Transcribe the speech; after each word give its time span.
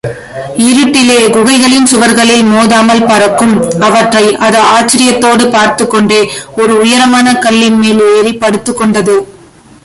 இருட்டிலே 0.57 1.17
குகைகளின் 1.29 1.89
சுவர்களில் 1.91 2.45
மோதாமல் 2.45 3.07
பறக்கும் 3.07 3.53
அவற்றை 3.79 4.35
அது 4.35 4.59
ஆச்சரியத்தோடு 4.75 5.51
பார்த்துக்கொண்டே 5.51 6.21
ஒரு 6.57 6.79
உயரமான 6.79 7.33
கல்லின்மேல் 7.33 8.01
ஏறிப் 8.17 8.41
படுத்துக்கொண்டது. 8.43 9.15